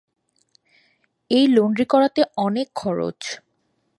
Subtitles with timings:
[1.31, 3.19] এই লন্ড্রি করাতে অনেক খরচ।